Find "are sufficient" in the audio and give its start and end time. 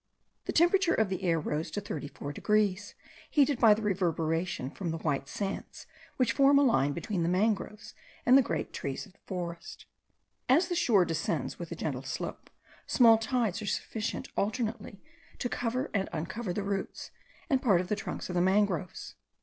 13.61-14.27